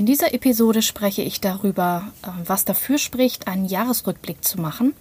[0.00, 4.94] In dieser Episode spreche ich darüber, äh, was dafür spricht, einen Jahresrückblick zu machen.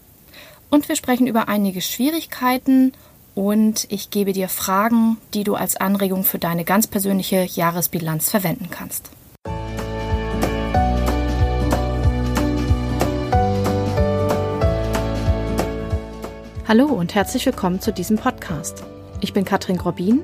[0.69, 2.91] Und wir sprechen über einige Schwierigkeiten
[3.33, 8.67] und ich gebe dir Fragen, die du als Anregung für deine ganz persönliche Jahresbilanz verwenden
[8.69, 9.09] kannst.
[16.67, 18.83] Hallo und herzlich willkommen zu diesem Podcast.
[19.21, 20.23] Ich bin Katrin Grobin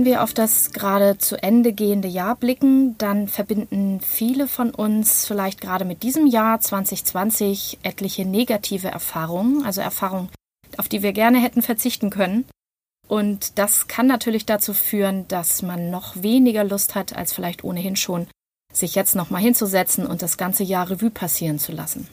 [0.00, 5.26] Wenn wir auf das gerade zu Ende gehende Jahr blicken, dann verbinden viele von uns
[5.26, 10.30] vielleicht gerade mit diesem Jahr 2020 etliche negative Erfahrungen, also Erfahrungen,
[10.78, 12.46] auf die wir gerne hätten verzichten können.
[13.08, 17.96] Und das kann natürlich dazu führen, dass man noch weniger Lust hat, als vielleicht ohnehin
[17.96, 18.26] schon,
[18.72, 22.08] sich jetzt nochmal hinzusetzen und das ganze Jahr Revue passieren zu lassen.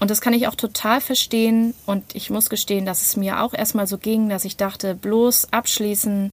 [0.00, 1.74] Und das kann ich auch total verstehen.
[1.84, 5.52] Und ich muss gestehen, dass es mir auch erstmal so ging, dass ich dachte, bloß
[5.52, 6.30] abschließen,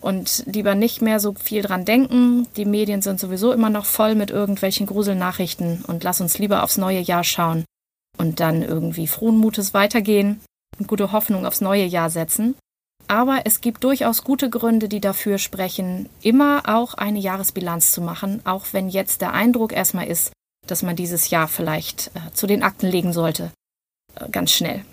[0.00, 2.46] und lieber nicht mehr so viel dran denken.
[2.56, 6.76] Die Medien sind sowieso immer noch voll mit irgendwelchen Gruselnachrichten und lass uns lieber aufs
[6.76, 7.64] neue Jahr schauen
[8.18, 10.40] und dann irgendwie frohen Mutes weitergehen
[10.78, 12.54] und gute Hoffnung aufs neue Jahr setzen.
[13.08, 18.40] Aber es gibt durchaus gute Gründe, die dafür sprechen, immer auch eine Jahresbilanz zu machen,
[18.44, 20.32] auch wenn jetzt der Eindruck erstmal ist,
[20.66, 23.52] dass man dieses Jahr vielleicht äh, zu den Akten legen sollte.
[24.16, 24.84] Äh, ganz schnell.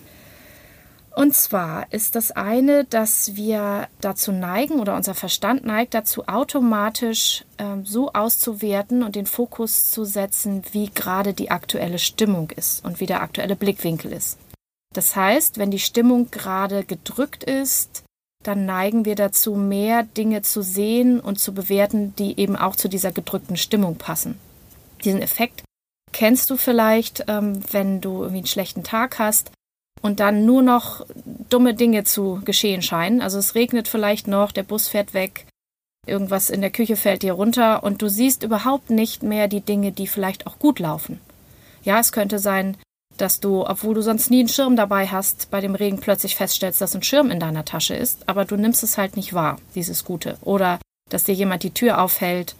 [1.15, 7.45] Und zwar ist das eine, dass wir dazu neigen oder unser Verstand neigt dazu, automatisch
[7.59, 12.99] ähm, so auszuwerten und den Fokus zu setzen, wie gerade die aktuelle Stimmung ist und
[12.99, 14.39] wie der aktuelle Blickwinkel ist.
[14.93, 18.03] Das heißt, wenn die Stimmung gerade gedrückt ist,
[18.41, 22.89] dann neigen wir dazu, mehr Dinge zu sehen und zu bewerten, die eben auch zu
[22.89, 24.39] dieser gedrückten Stimmung passen.
[25.03, 25.63] Diesen Effekt
[26.11, 29.51] kennst du vielleicht, ähm, wenn du irgendwie einen schlechten Tag hast
[30.03, 31.03] und dann nur noch
[31.49, 33.21] dumme Dinge zu geschehen scheinen.
[33.21, 35.47] Also es regnet vielleicht noch, der Bus fährt weg,
[36.05, 39.91] irgendwas in der Küche fällt dir runter und du siehst überhaupt nicht mehr die Dinge,
[39.91, 41.19] die vielleicht auch gut laufen.
[41.83, 42.77] Ja, es könnte sein,
[43.17, 46.81] dass du, obwohl du sonst nie einen Schirm dabei hast, bei dem Regen plötzlich feststellst,
[46.81, 50.03] dass ein Schirm in deiner Tasche ist, aber du nimmst es halt nicht wahr, dieses
[50.03, 50.37] Gute.
[50.41, 52.55] Oder dass dir jemand die Tür aufhält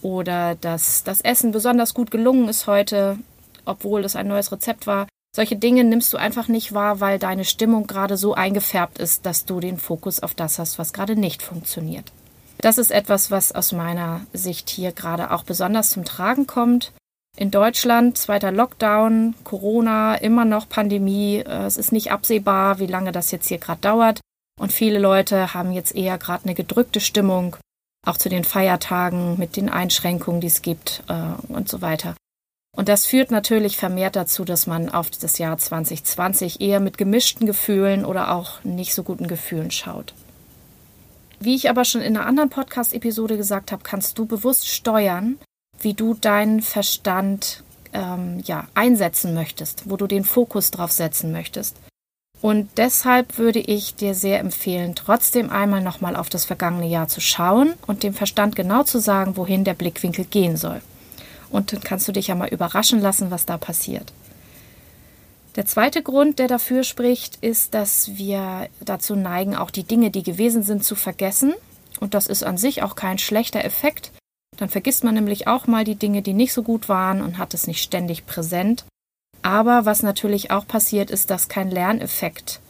[0.00, 3.18] oder dass das Essen besonders gut gelungen ist heute,
[3.64, 5.08] obwohl es ein neues Rezept war.
[5.38, 9.44] Solche Dinge nimmst du einfach nicht wahr, weil deine Stimmung gerade so eingefärbt ist, dass
[9.44, 12.10] du den Fokus auf das hast, was gerade nicht funktioniert.
[12.56, 16.90] Das ist etwas, was aus meiner Sicht hier gerade auch besonders zum Tragen kommt.
[17.36, 21.36] In Deutschland zweiter Lockdown, Corona, immer noch Pandemie.
[21.36, 24.20] Äh, es ist nicht absehbar, wie lange das jetzt hier gerade dauert.
[24.58, 27.56] Und viele Leute haben jetzt eher gerade eine gedrückte Stimmung,
[28.04, 32.16] auch zu den Feiertagen mit den Einschränkungen, die es gibt äh, und so weiter.
[32.76, 37.46] Und das führt natürlich vermehrt dazu, dass man auf das Jahr 2020 eher mit gemischten
[37.46, 40.14] Gefühlen oder auch nicht so guten Gefühlen schaut.
[41.40, 45.38] Wie ich aber schon in einer anderen Podcast-Episode gesagt habe, kannst du bewusst steuern,
[45.80, 47.62] wie du deinen Verstand
[47.92, 51.76] ähm, ja, einsetzen möchtest, wo du den Fokus drauf setzen möchtest.
[52.40, 57.20] Und deshalb würde ich dir sehr empfehlen, trotzdem einmal nochmal auf das vergangene Jahr zu
[57.20, 60.80] schauen und dem Verstand genau zu sagen, wohin der Blickwinkel gehen soll
[61.50, 64.12] und dann kannst du dich ja mal überraschen lassen, was da passiert.
[65.56, 70.22] Der zweite Grund, der dafür spricht, ist, dass wir dazu neigen, auch die Dinge, die
[70.22, 71.54] gewesen sind, zu vergessen.
[71.98, 74.12] Und das ist an sich auch kein schlechter Effekt.
[74.56, 77.54] Dann vergisst man nämlich auch mal die Dinge, die nicht so gut waren und hat
[77.54, 78.84] es nicht ständig präsent.
[79.42, 82.60] Aber was natürlich auch passiert, ist, dass kein Lerneffekt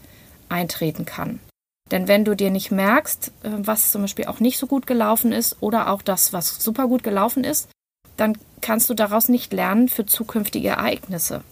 [0.48, 1.40] eintreten kann.
[1.90, 5.32] Denn wenn du dir nicht merkst, äh, was zum Beispiel auch nicht so gut gelaufen
[5.32, 7.68] ist oder auch das, was super gut gelaufen ist,
[8.18, 11.42] dann kannst du daraus nicht lernen für zukünftige Ereignisse.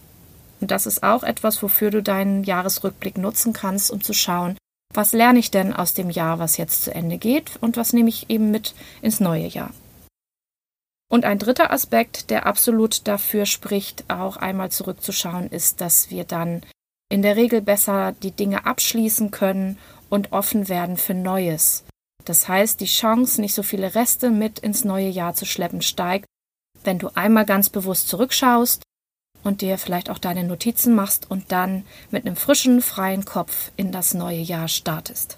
[0.59, 4.57] Und das ist auch etwas, wofür du deinen Jahresrückblick nutzen kannst, um zu schauen,
[4.93, 8.09] was lerne ich denn aus dem Jahr, was jetzt zu Ende geht und was nehme
[8.09, 9.71] ich eben mit ins neue Jahr.
[11.09, 16.63] Und ein dritter Aspekt, der absolut dafür spricht, auch einmal zurückzuschauen, ist, dass wir dann
[17.09, 19.77] in der Regel besser die Dinge abschließen können
[20.09, 21.85] und offen werden für Neues.
[22.25, 26.25] Das heißt, die Chance, nicht so viele Reste mit ins neue Jahr zu schleppen, steigt
[26.87, 28.81] wenn du einmal ganz bewusst zurückschaust
[29.43, 33.91] und dir vielleicht auch deine Notizen machst und dann mit einem frischen, freien Kopf in
[33.91, 35.37] das neue Jahr startest.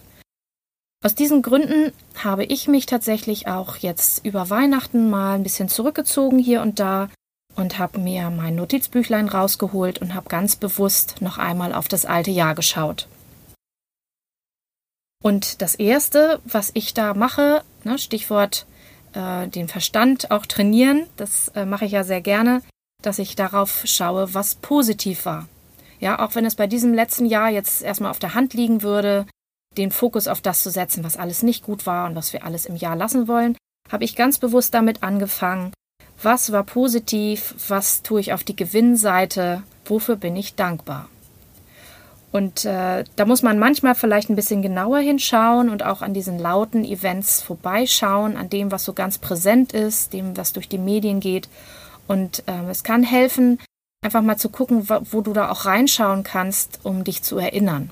[1.03, 1.91] Aus diesen Gründen
[2.23, 7.09] habe ich mich tatsächlich auch jetzt über Weihnachten mal ein bisschen zurückgezogen hier und da
[7.55, 12.31] und habe mir mein Notizbüchlein rausgeholt und habe ganz bewusst noch einmal auf das alte
[12.31, 13.07] Jahr geschaut.
[15.21, 18.65] Und das Erste, was ich da mache, ne, Stichwort
[19.13, 22.61] äh, den Verstand auch trainieren, das äh, mache ich ja sehr gerne,
[23.01, 25.47] dass ich darauf schaue, was positiv war.
[25.99, 29.25] Ja, auch wenn es bei diesem letzten Jahr jetzt erstmal auf der Hand liegen würde,
[29.77, 32.65] den Fokus auf das zu setzen, was alles nicht gut war und was wir alles
[32.65, 33.57] im Jahr lassen wollen,
[33.91, 35.73] habe ich ganz bewusst damit angefangen,
[36.21, 41.09] was war positiv, was tue ich auf die Gewinnseite, wofür bin ich dankbar.
[42.31, 46.37] Und äh, da muss man manchmal vielleicht ein bisschen genauer hinschauen und auch an diesen
[46.37, 51.19] lauten Events vorbeischauen, an dem, was so ganz präsent ist, dem, was durch die Medien
[51.19, 51.49] geht.
[52.07, 53.59] Und äh, es kann helfen,
[54.03, 57.89] einfach mal zu gucken, wo du da auch reinschauen kannst, um dich zu erinnern.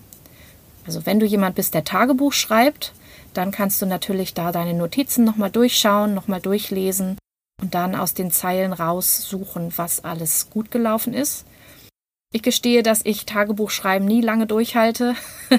[0.85, 2.93] Also wenn du jemand bist, der Tagebuch schreibt,
[3.33, 7.17] dann kannst du natürlich da deine Notizen nochmal durchschauen, nochmal durchlesen
[7.61, 11.45] und dann aus den Zeilen raussuchen, was alles gut gelaufen ist.
[12.37, 15.15] Ich gestehe, dass ich Tagebuchschreiben nie lange durchhalte,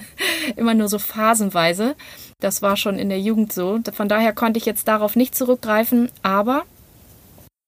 [0.57, 1.97] immer nur so phasenweise.
[2.39, 3.81] Das war schon in der Jugend so.
[3.93, 6.63] Von daher konnte ich jetzt darauf nicht zurückgreifen, aber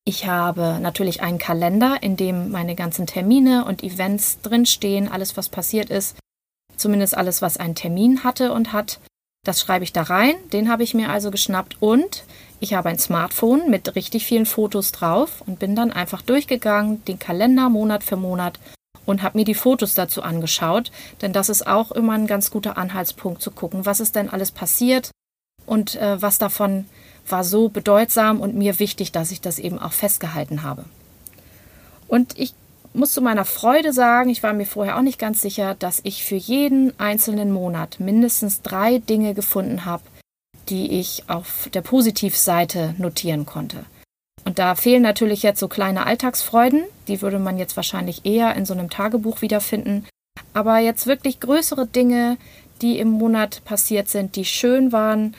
[0.05, 5.49] ich habe natürlich einen Kalender, in dem meine ganzen Termine und Events drinstehen, alles, was
[5.49, 6.17] passiert ist,
[6.77, 9.01] zumindest alles, was einen Termin hatte und hat.
[9.45, 12.23] Das schreibe ich da rein, den habe ich mir also geschnappt und
[12.61, 17.19] ich habe ein Smartphone mit richtig vielen Fotos drauf und bin dann einfach durchgegangen, den
[17.19, 18.61] Kalender Monat für Monat
[19.11, 20.91] und habe mir die Fotos dazu angeschaut,
[21.21, 24.51] denn das ist auch immer ein ganz guter Anhaltspunkt zu gucken, was ist denn alles
[24.53, 25.11] passiert
[25.67, 26.87] und äh, was davon
[27.29, 30.85] war so bedeutsam und mir wichtig, dass ich das eben auch festgehalten habe.
[32.09, 32.55] Und ich
[32.93, 36.25] muss zu meiner Freude sagen, ich war mir vorher auch nicht ganz sicher, dass ich
[36.25, 40.03] für jeden einzelnen Monat mindestens drei Dinge gefunden habe,
[40.69, 43.85] die ich auf der Positivseite notieren konnte.
[44.45, 48.65] Und da fehlen natürlich jetzt so kleine Alltagsfreuden, die würde man jetzt wahrscheinlich eher in
[48.65, 50.07] so einem Tagebuch wiederfinden.
[50.55, 52.39] Aber jetzt wirklich größere Dinge,
[52.81, 55.35] die im Monat passiert sind, die schön waren,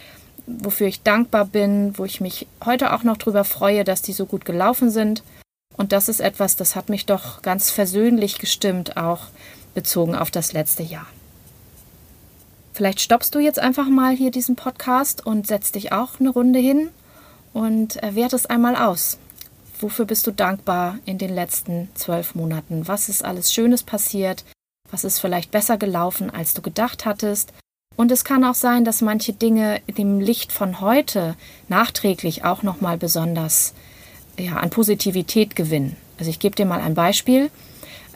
[0.45, 4.25] wofür ich dankbar bin, wo ich mich heute auch noch drüber freue, dass die so
[4.25, 5.23] gut gelaufen sind.
[5.77, 9.27] Und das ist etwas, das hat mich doch ganz versöhnlich gestimmt, auch
[9.73, 11.07] bezogen auf das letzte Jahr.
[12.73, 16.59] Vielleicht stoppst du jetzt einfach mal hier diesen Podcast und setzt dich auch eine Runde
[16.59, 16.89] hin
[17.53, 19.17] und äh, wertest einmal aus.
[19.81, 22.87] Wofür bist du dankbar in den letzten zwölf Monaten?
[22.87, 24.45] Was ist alles Schönes passiert?
[24.91, 27.51] Was ist vielleicht besser gelaufen, als du gedacht hattest?
[27.95, 31.35] Und es kann auch sein, dass manche Dinge in dem Licht von heute
[31.67, 33.73] nachträglich auch nochmal besonders
[34.37, 35.97] ja, an Positivität gewinnen.
[36.19, 37.49] Also ich gebe dir mal ein Beispiel.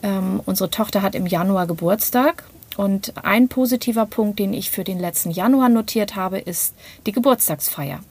[0.03, 2.43] Ähm, unsere Tochter hat im Januar Geburtstag
[2.77, 6.75] und ein positiver Punkt, den ich für den letzten Januar notiert habe, ist
[7.07, 8.01] die Geburtstagsfeier.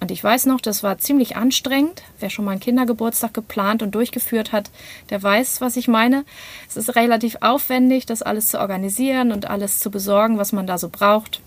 [0.00, 2.02] Und ich weiß noch, das war ziemlich anstrengend.
[2.20, 4.70] Wer schon mal einen Kindergeburtstag geplant und durchgeführt hat,
[5.10, 6.24] der weiß, was ich meine.
[6.68, 10.78] Es ist relativ aufwendig, das alles zu organisieren und alles zu besorgen, was man da
[10.78, 11.40] so braucht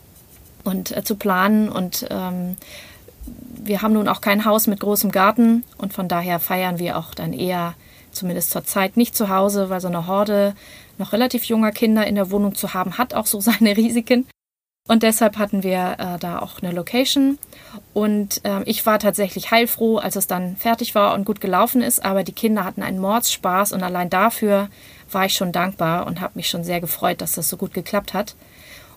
[0.64, 1.70] und äh, zu planen.
[1.70, 2.58] Und ähm,
[3.64, 7.14] wir haben nun auch kein Haus mit großem Garten und von daher feiern wir auch
[7.14, 7.76] dann eher,
[8.12, 10.56] zumindest zur Zeit, nicht zu Hause, weil so eine Horde
[10.98, 14.28] noch relativ junger Kinder in der Wohnung zu haben, hat auch so seine Risiken.
[14.88, 17.38] Und deshalb hatten wir äh, da auch eine Location.
[17.94, 22.04] Und äh, ich war tatsächlich heilfroh, als es dann fertig war und gut gelaufen ist.
[22.04, 24.70] Aber die Kinder hatten einen Mordsspaß und allein dafür
[25.12, 28.14] war ich schon dankbar und habe mich schon sehr gefreut, dass das so gut geklappt
[28.14, 28.36] hat.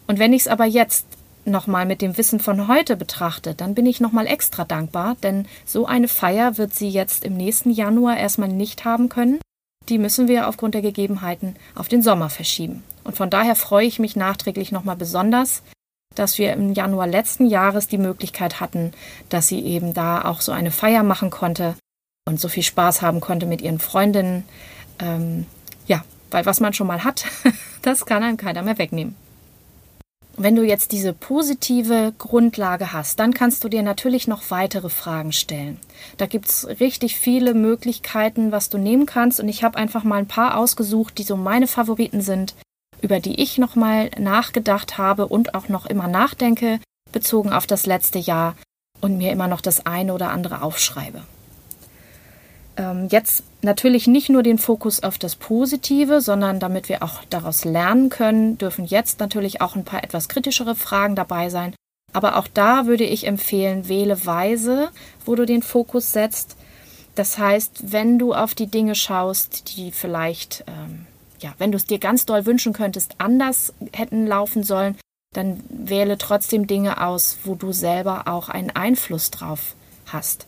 [0.06, 1.06] Und wenn ich es aber jetzt
[1.44, 5.86] nochmal mit dem Wissen von heute betrachte, dann bin ich nochmal extra dankbar, denn so
[5.86, 9.41] eine Feier wird sie jetzt im nächsten Januar erstmal nicht haben können.
[9.88, 12.82] Die müssen wir aufgrund der Gegebenheiten auf den Sommer verschieben.
[13.05, 15.63] Und von daher freue ich mich nachträglich nochmal besonders,
[16.15, 18.93] dass wir im Januar letzten Jahres die Möglichkeit hatten,
[19.29, 21.75] dass sie eben da auch so eine Feier machen konnte
[22.27, 24.44] und so viel Spaß haben konnte mit ihren Freundinnen.
[24.99, 25.46] Ähm,
[25.87, 27.27] ja, weil was man schon mal hat,
[27.82, 29.17] das kann einem keiner mehr wegnehmen.
[30.37, 35.31] Wenn du jetzt diese positive Grundlage hast, dann kannst du dir natürlich noch weitere Fragen
[35.31, 35.79] stellen.
[36.17, 39.39] Da gibt es richtig viele Möglichkeiten, was du nehmen kannst.
[39.39, 42.56] Und ich habe einfach mal ein paar ausgesucht, die so meine Favoriten sind,
[43.05, 46.81] über die ich nochmal nachgedacht habe und auch noch immer nachdenke,
[47.13, 48.56] bezogen auf das letzte Jahr
[49.03, 51.23] und mir immer noch das eine oder andere aufschreibe.
[52.79, 57.67] Ähm, jetzt natürlich nicht nur den Fokus auf das Positive, sondern damit wir auch daraus
[57.67, 61.75] lernen können, dürfen jetzt natürlich auch ein paar etwas kritischere Fragen dabei sein.
[62.15, 64.89] Aber auch da würde ich empfehlen, wähle weise,
[65.27, 66.56] wo du den Fokus setzt.
[67.17, 71.06] Das heißt, wenn du auf die Dinge schaust, die vielleicht ähm,
[71.41, 74.96] ja, wenn du es dir ganz doll wünschen könntest, anders hätten laufen sollen,
[75.32, 79.74] dann wähle trotzdem Dinge aus, wo du selber auch einen Einfluss drauf
[80.06, 80.46] hast.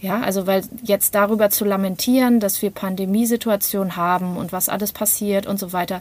[0.00, 5.46] Ja, also weil jetzt darüber zu lamentieren, dass wir Pandemiesituationen haben und was alles passiert
[5.46, 6.00] und so weiter,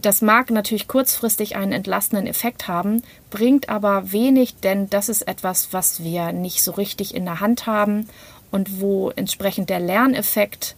[0.00, 5.72] Das mag natürlich kurzfristig einen entlastenden Effekt haben, bringt aber wenig, denn das ist etwas,
[5.72, 8.08] was wir nicht so richtig in der Hand haben
[8.50, 10.76] und wo entsprechend der Lerneffekt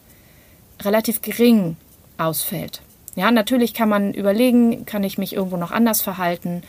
[0.83, 1.77] relativ gering
[2.19, 2.83] ausfällt.
[3.17, 6.63] Ja, natürlich kann man überlegen, kann ich mich irgendwo noch anders verhalten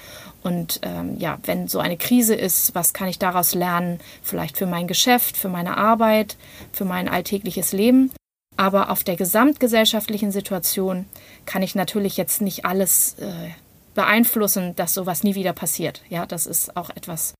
[0.43, 3.99] und ähm, ja, wenn so eine Krise ist, was kann ich daraus lernen?
[4.21, 6.37] Vielleicht für mein Geschäft, für meine Arbeit,
[6.71, 8.11] für mein alltägliches Leben.
[8.57, 11.05] Aber auf der gesamtgesellschaftlichen Situation
[11.47, 13.49] kann ich natürlich jetzt nicht alles äh,
[13.95, 16.03] beeinflussen, dass sowas nie wieder passiert.
[16.09, 17.33] Ja, das ist auch etwas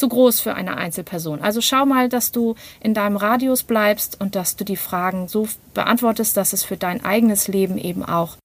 [0.00, 1.40] zu groß für eine Einzelperson.
[1.40, 5.46] Also schau mal, dass du in deinem Radius bleibst und dass du die Fragen so
[5.74, 8.36] beantwortest, dass es für dein eigenes Leben eben auch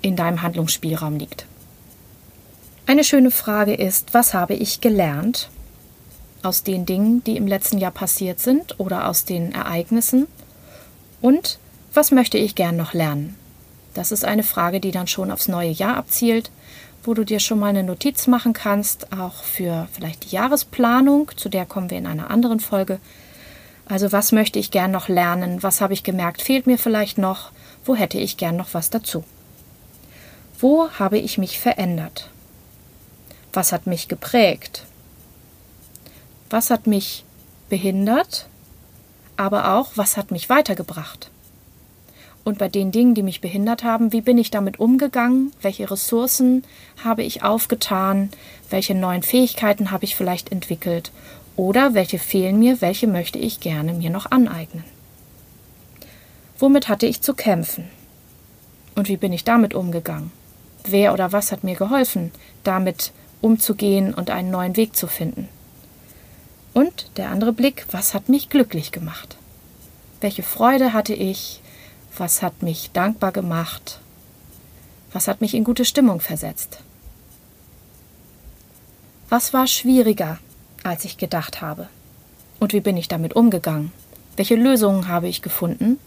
[0.00, 1.46] in deinem Handlungsspielraum liegt.
[2.86, 5.50] Eine schöne Frage ist, was habe ich gelernt
[6.42, 10.26] aus den Dingen, die im letzten Jahr passiert sind oder aus den Ereignissen?
[11.20, 11.58] Und
[11.92, 13.36] was möchte ich gern noch lernen?
[13.94, 16.50] Das ist eine Frage, die dann schon aufs neue Jahr abzielt,
[17.02, 21.48] wo du dir schon mal eine Notiz machen kannst, auch für vielleicht die Jahresplanung, zu
[21.48, 23.00] der kommen wir in einer anderen Folge.
[23.86, 25.62] Also was möchte ich gern noch lernen?
[25.62, 27.50] Was habe ich gemerkt, fehlt mir vielleicht noch?
[27.84, 29.24] Wo hätte ich gern noch was dazu?
[30.60, 32.28] Wo habe ich mich verändert?
[33.52, 34.84] Was hat mich geprägt?
[36.50, 37.24] Was hat mich
[37.68, 38.46] behindert?
[39.36, 41.30] Aber auch, was hat mich weitergebracht?
[42.42, 45.52] Und bei den Dingen, die mich behindert haben, wie bin ich damit umgegangen?
[45.60, 46.64] Welche Ressourcen
[47.04, 48.30] habe ich aufgetan?
[48.70, 51.12] Welche neuen Fähigkeiten habe ich vielleicht entwickelt?
[51.56, 52.80] Oder welche fehlen mir?
[52.80, 54.84] Welche möchte ich gerne mir noch aneignen?
[56.58, 57.84] Womit hatte ich zu kämpfen?
[58.94, 60.30] Und wie bin ich damit umgegangen?
[60.84, 62.32] Wer oder was hat mir geholfen,
[62.64, 65.48] damit umzugehen und einen neuen Weg zu finden?
[66.72, 69.36] Und der andere Blick, was hat mich glücklich gemacht?
[70.20, 71.60] Welche Freude hatte ich?
[72.16, 74.00] Was hat mich dankbar gemacht?
[75.12, 76.80] Was hat mich in gute Stimmung versetzt?
[79.28, 80.38] Was war schwieriger,
[80.82, 81.88] als ich gedacht habe?
[82.58, 83.92] Und wie bin ich damit umgegangen?
[84.36, 85.98] Welche Lösungen habe ich gefunden?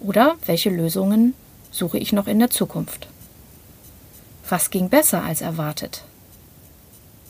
[0.00, 1.34] Oder welche Lösungen
[1.70, 3.08] suche ich noch in der Zukunft?
[4.48, 6.02] Was ging besser als erwartet?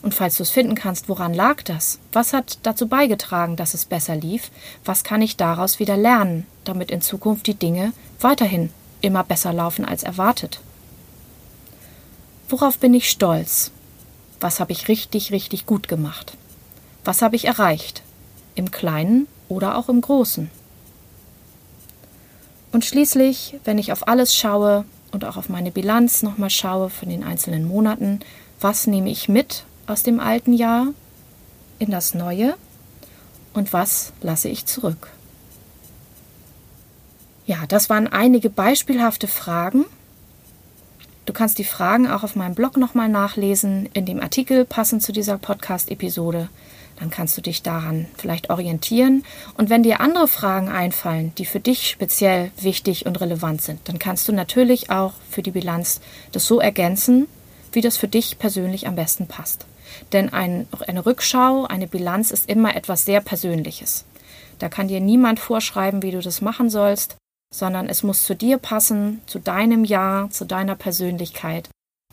[0.02, 1.98] Und falls du es finden kannst, woran lag das?
[2.12, 4.50] Was hat dazu beigetragen, dass es besser lief?
[4.84, 9.84] Was kann ich daraus wieder lernen, damit in Zukunft die Dinge weiterhin immer besser laufen
[9.84, 10.60] als erwartet?
[12.48, 13.72] Worauf bin ich stolz?
[14.40, 16.36] Was habe ich richtig, richtig gut gemacht?
[17.04, 18.02] Was habe ich erreicht?
[18.54, 20.50] Im Kleinen oder auch im Großen?
[22.70, 27.08] Und schließlich, wenn ich auf alles schaue, und auch auf meine Bilanz nochmal schaue von
[27.08, 28.20] den einzelnen Monaten,
[28.60, 30.88] was nehme ich mit aus dem alten Jahr
[31.78, 32.54] in das neue
[33.54, 35.08] und was lasse ich zurück.
[37.46, 39.86] Ja, das waren einige beispielhafte Fragen.
[41.24, 45.12] Du kannst die Fragen auch auf meinem Blog nochmal nachlesen, in dem Artikel passend zu
[45.12, 46.48] dieser Podcast-Episode
[46.98, 49.24] dann kannst du dich daran vielleicht orientieren.
[49.56, 53.98] Und wenn dir andere Fragen einfallen, die für dich speziell wichtig und relevant sind, dann
[53.98, 56.00] kannst du natürlich auch für die Bilanz
[56.32, 57.28] das so ergänzen,
[57.72, 59.67] wie das für dich persönlich am besten passt.
[60.12, 64.04] Denn ein, eine Rückschau, eine Bilanz ist immer etwas sehr Persönliches.
[64.58, 67.16] Da kann dir niemand vorschreiben, wie du das machen sollst,
[67.52, 71.68] sondern es muss zu dir passen, zu deinem Jahr, zu deiner Persönlichkeit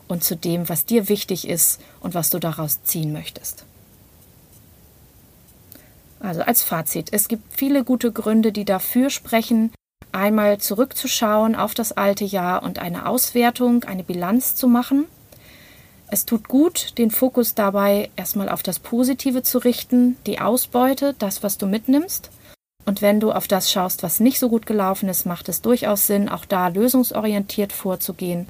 [0.08, 3.64] und zu dem, was dir wichtig ist und was du daraus ziehen möchtest.
[6.20, 9.72] Also als Fazit, es gibt viele gute Gründe, die dafür sprechen,
[10.12, 15.06] einmal zurückzuschauen auf das alte Jahr und eine Auswertung, eine Bilanz zu machen.
[16.08, 21.42] Es tut gut, den Fokus dabei erstmal auf das Positive zu richten, die Ausbeute, das,
[21.42, 22.30] was du mitnimmst.
[22.84, 26.06] Und wenn du auf das schaust, was nicht so gut gelaufen ist, macht es durchaus
[26.06, 28.46] Sinn, auch da lösungsorientiert vorzugehen.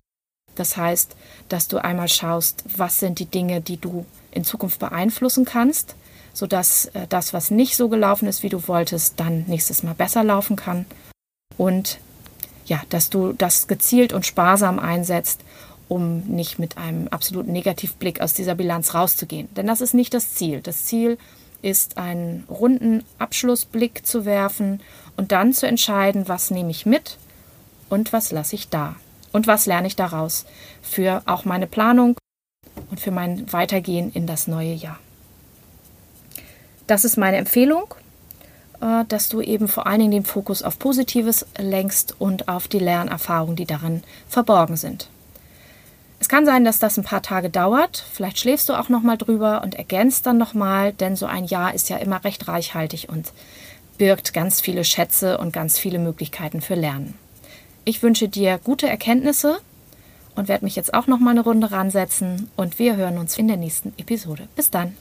[0.54, 1.16] Das heißt,
[1.48, 5.96] dass du einmal schaust, was sind die Dinge, die du in Zukunft beeinflussen kannst,
[6.34, 10.22] sodass äh, das, was nicht so gelaufen ist, wie du wolltest, dann nächstes Mal besser
[10.22, 10.84] laufen kann.
[11.56, 11.98] Und
[12.66, 15.40] ja, dass du das gezielt und sparsam einsetzt,
[15.88, 19.48] um nicht mit einem absoluten Negativblick aus dieser Bilanz rauszugehen.
[19.54, 20.60] Denn das ist nicht das Ziel.
[20.60, 21.18] Das Ziel
[21.62, 24.80] ist, einen runden Abschlussblick zu werfen
[25.16, 27.18] und dann zu entscheiden, was nehme ich mit
[27.88, 28.96] und was lasse ich da.
[29.32, 30.46] Und was lerne ich daraus
[30.82, 32.16] für auch meine Planung
[32.90, 34.98] und für mein Weitergehen in das neue Jahr.
[36.86, 37.94] Das ist meine Empfehlung,
[38.80, 42.78] äh, dass du eben vor allen Dingen den Fokus auf Positives lenkst und auf die
[42.78, 45.08] Lernerfahrungen, die darin verborgen sind.
[46.26, 48.04] Es kann sein, dass das ein paar Tage dauert.
[48.12, 51.44] Vielleicht schläfst du auch noch mal drüber und ergänzt dann noch mal, denn so ein
[51.44, 53.32] Jahr ist ja immer recht reichhaltig und
[53.96, 57.14] birgt ganz viele Schätze und ganz viele Möglichkeiten für Lernen.
[57.84, 59.60] Ich wünsche dir gute Erkenntnisse
[60.34, 63.46] und werde mich jetzt auch noch mal eine Runde ransetzen und wir hören uns in
[63.46, 64.48] der nächsten Episode.
[64.56, 64.96] Bis dann.